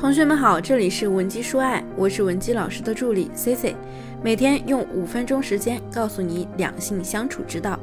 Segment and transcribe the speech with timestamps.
[0.00, 3.76] 同学们好，这里是文姬说爱，我是文姬老师的助理 C C，
[4.22, 7.78] 每天用五分钟时间告诉你两性相处之道。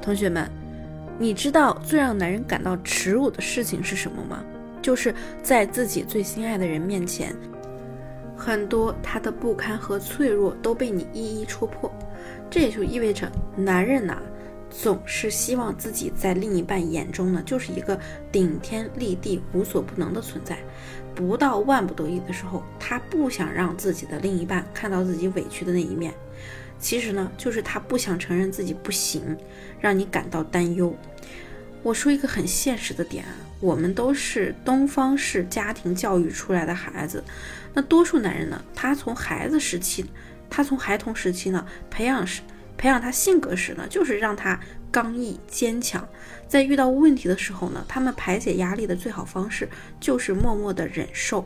[0.00, 0.48] 同学们，
[1.18, 4.44] 你知道最让男人感到耻辱的事情是什么吗？
[4.80, 5.12] 就是
[5.42, 7.34] 在自己最心爱的人面前，
[8.36, 11.92] 很多他的不堪和脆弱都被你一一戳破。
[12.48, 14.22] 这也就意味着，男人呐。
[14.78, 17.98] 总是希望自己在另一半眼中呢，就是一个
[18.30, 20.58] 顶天立地、无所不能的存在。
[21.14, 26.12] 不到万不得已的时候，他不想让自己的另一半看到自己委屈的那一面。
[26.78, 29.34] 其实呢，就是他不想承认自己不行，
[29.80, 30.94] 让你感到担忧。
[31.82, 37.24] 我说一个很现实的点啊，我们都是东方式家庭教育出来的孩子，
[37.72, 40.04] 那多数男人呢，他从孩子时期，
[40.50, 42.42] 他从孩童时期呢，培养是。
[42.76, 44.58] 培养他性格时呢，就是让他
[44.90, 46.06] 刚毅坚强。
[46.46, 51.44] 在遇到问题的时候呢，他们排解压力的最好方式就是默默的忍受，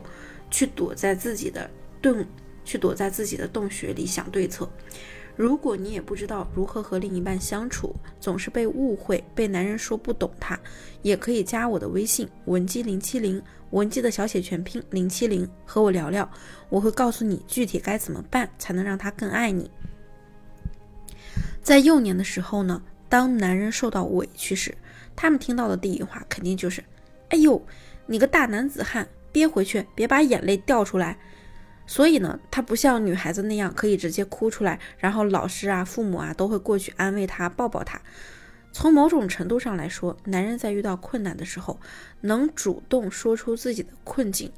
[0.49, 1.69] 去躲在自己的
[2.01, 2.25] 洞，
[2.63, 4.69] 去躲在自己的洞穴里想对策。
[5.37, 10.59] 如果你也不知道如何和另一半相处，总是被误会，被男人说不懂他，
[11.01, 16.29] 也可以加我的微信文姬零七零，文姬的小写全拼零七零，和我聊聊，
[16.69, 19.71] 我会告诉你具体该怎么办才能让他更爱你。
[21.61, 24.75] 在幼年的时候呢，当男人受到委屈时，
[25.15, 26.83] 他们听到的第一话肯定就是
[27.29, 27.65] ：“哎呦，
[28.07, 31.17] 你个大男子汉，憋回去，别把眼泪掉出来。”
[31.85, 38.01] 所以呢，他不像女孩子那样可以直接哭出来，然后老师啊、父母啊都会过去安慰他、抱抱他。
[38.71, 41.79] 从某种程度上来说，男人在遇到困难的时候，
[42.21, 44.51] 能主动说出自己的困境。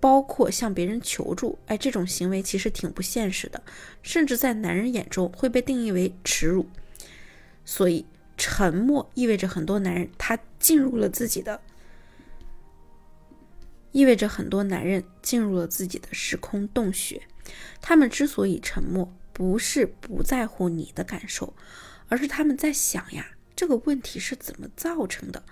[0.00, 3.62] 包括向别人求助，哎，这种行为其实挺不现实的，
[4.02, 6.68] 甚至在男人眼中会被定义为耻辱。
[7.64, 11.60] 所以，沉默意味着很多男人他进入了自己的，
[13.92, 17.20] 意味着很多男人进入了自己的时空洞穴。
[17.80, 21.54] 他们之所以沉默，不是不在乎你的感受，
[22.08, 25.42] 而是他们在想呀，这个问题是怎么造成的。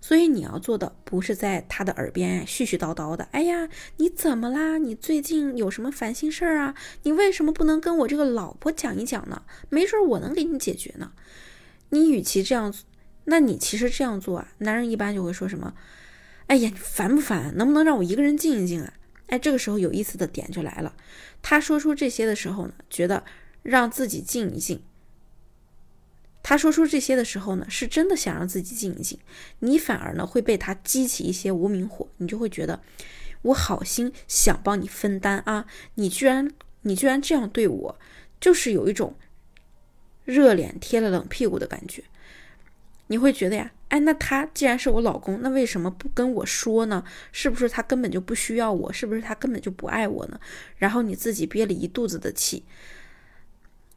[0.00, 4.78] 所以你要做的不是在他的耳边絮絮叨叨的，哎呀，你怎么啦？
[4.78, 6.74] 你最近有什么烦心事儿啊？
[7.02, 9.42] 你为什么不能跟我这个老婆讲一讲呢？
[9.68, 11.12] 没准我能给你解决呢。
[11.90, 12.72] 你与其这样，
[13.24, 15.74] 那你其实这样做啊，男人一般就会说什么？
[16.46, 17.56] 哎呀，你烦不烦？
[17.56, 18.92] 能不能让我一个人静一静啊？
[19.26, 20.94] 哎，这个时候有意思的点就来了。
[21.42, 23.24] 他说出这些的时候呢，觉得
[23.62, 24.82] 让自己静一静。
[26.48, 29.18] 他说出这些的时候呢，是真的想让自己静一静，
[29.58, 32.80] 你反而呢会被他激起一些无名火，你就会觉得
[33.42, 36.48] 我好心想帮你分担啊，你居然
[36.82, 37.98] 你居然这样对我，
[38.40, 39.16] 就是有一种
[40.24, 42.04] 热脸贴了冷屁股的感觉。
[43.08, 47.02] 你会觉得呀，哎，那他既然是我老公，那为什么不跟我说呢？
[47.32, 48.92] 是不是他根本就不需要我？
[48.92, 50.38] 是不是他根本就不爱我呢？
[50.76, 52.62] 然后你自己憋了一肚子的气。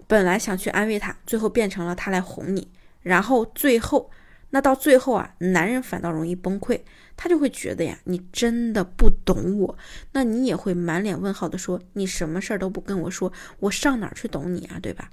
[0.09, 2.68] 本来想去安慰他，最后变成了他来哄你，
[3.03, 4.09] 然后最后，
[4.50, 6.81] 那到最后啊，男人反倒容易崩溃，
[7.16, 9.78] 他就会觉得呀，你真的不懂我，
[10.14, 15.12] 那你也会满脸问号的说，你什么事儿都不跟我说，我上哪儿去懂你啊，对吧？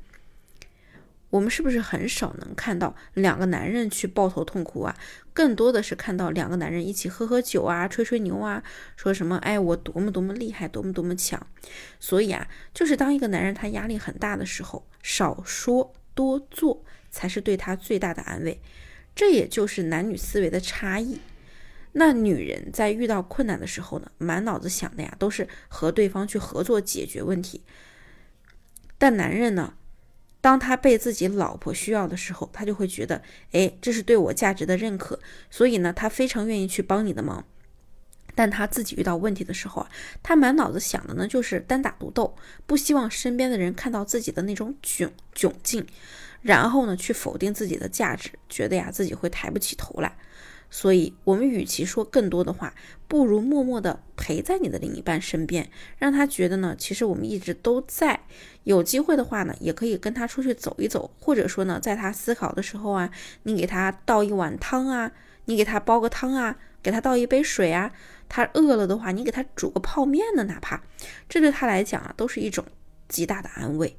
[1.36, 4.96] 我们是不是很少能看到两个男人去抱头痛哭啊？
[5.34, 8.62] 更多的是看到两个男人一起喝喝酒啊，吹吹牛啊，
[8.96, 11.46] 说什么哎我多么多么厉害，多么多么强。
[12.00, 18.58] 所以啊，就是当一个男人他压力很大的时候，少说多做才是对他最大的安慰。
[19.14, 21.20] 这也就是男女思维的差异。
[21.92, 27.62] 那女人在遇到困难的时候呢，满脑子想的呀都是和对方去合作解决问题，
[28.96, 29.74] 但男人呢？
[30.46, 33.20] 当他被自己老婆需要的时候，他就会觉得，
[33.50, 35.18] 哎，这是对我价值的认可，
[35.50, 37.44] 所以呢，他非常愿意去帮你的忙。
[38.32, 39.90] 但他自己遇到问题的时候啊，
[40.22, 45.84] 他满脑子想的呢就是单打独斗，不希望身边的人看到自己的那种窘窘境，
[46.42, 50.16] 然后呢去否定自己的价值，觉得呀自己会抬不起头来。
[50.70, 52.74] 所以，我们与其说更多的话，
[53.08, 58.20] 不如默默地陪在你的另一半身边，让他觉得呢，其实我们一直都在。
[58.64, 63.10] 有机会的话呢，也可以跟他出去走一走，或者说呢，在他思考的时候啊，
[63.44, 65.12] 你给他倒一碗汤啊，
[65.44, 67.92] 你给他煲个汤啊，给他倒一杯水啊。
[68.28, 70.82] 他饿了的话，你给他煮个泡面呢，哪怕
[71.28, 72.64] 这对他来讲啊，都是一种
[73.08, 73.96] 极大的安慰。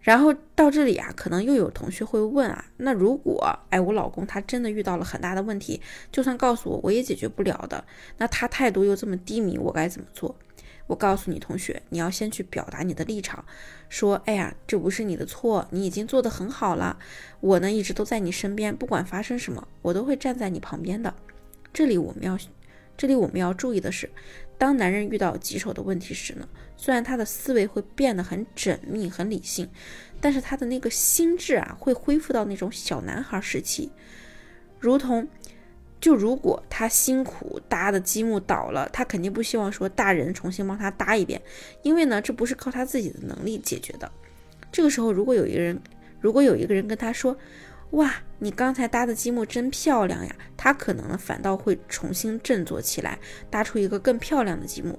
[0.00, 5.80] 然后到这里啊，可能又有同学会问啊，那如果哎我老公他真的遇到了很大的问题，
[6.10, 7.84] 就算告诉我我也解决不了的，
[8.16, 10.34] 那他态度又这么低迷，我该怎么做？
[10.86, 13.44] 我告诉你同学，你要先去表达你的立场，
[13.88, 16.98] 说哎呀这不是你的错，你已经做得很好了，
[17.40, 21.14] 我呢一直都在你身边，不管发生什么，我都会站在你旁边的。
[21.72, 22.38] 这里我们要。
[22.96, 24.10] 这里我们要注意的是，
[24.60, 26.46] 当男人遇到棘手的问题时呢，
[26.76, 29.70] 虽然他的思维会变得很缜密、很理性，
[30.20, 33.90] 但是他的那个心智啊，会恢复到那种小男孩时期，
[34.78, 35.26] 如同。
[35.98, 41.38] 就如果他辛苦搭的积木倒了，他肯定不希望说大人重新帮他搭一遍，
[41.82, 44.10] 因为呢，这不是靠他自己的能力解决的。
[44.72, 45.78] 这个时候，如果有一个人，
[46.18, 47.36] 如果有一个人跟他说
[47.92, 53.18] ：“哇，你刚才搭的积木真漂亮呀！”他可能，反倒会重新振作起来，
[53.50, 54.98] 搭出一个更漂亮的积木，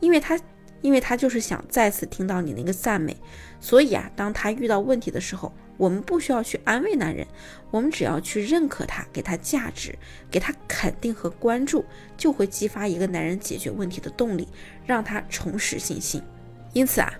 [0.00, 0.38] 因为他。
[0.82, 3.16] 因为他就是想再次听到你那个赞美，
[3.60, 7.24] 所以啊，当他遇到问题的时候，我们不需要去安慰男人，
[7.70, 9.96] 我们只要去认可他，给他价值，
[10.28, 11.84] 给他肯定和关注，
[12.16, 14.48] 就会激发一个男人解决问题的动力，
[14.84, 16.20] 让他重拾信心。
[16.72, 17.14] 因此啊，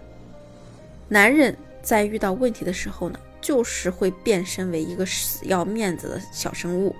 [1.06, 6.96] 男人在遇到问题的时候呢，就是会变身为一个死要面子的小生物。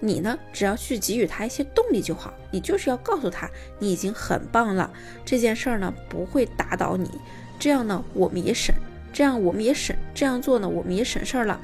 [0.00, 2.32] 你呢，只要去给予他一些动力就好。
[2.50, 4.92] 你就是要告诉他，你已经很棒了。
[5.24, 7.10] 这件事儿呢，不会打倒你。
[7.58, 8.74] 这样呢，我们也省，
[9.12, 11.60] 这样我们也省，这样做呢，我们也省事儿了，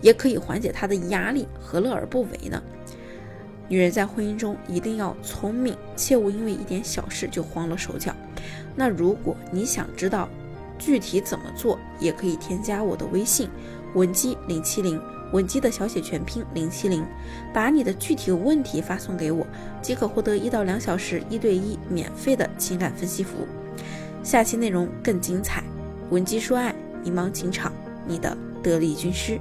[0.00, 2.62] 也可以缓解他的压力，何乐而不为呢？
[3.68, 8.14] 女人在婚姻中一定要聪明，切勿因为一点小事就慌了手脚。
[8.74, 10.28] 那如果你想知道
[10.78, 13.48] 具体怎么做，也可以添加我的微信
[13.94, 15.00] 文姬零七零。
[15.32, 17.04] 文姬的小写全拼零七零，
[17.52, 19.44] 把你的具体问题发送给我，
[19.82, 23.46] 即可获得一到两小时一对一免费的情感分析服务。
[24.22, 25.64] 下期内容更精彩，
[26.10, 26.72] 文姬说爱，
[27.02, 27.72] 迷茫情场，
[28.06, 29.40] 你的得力军师。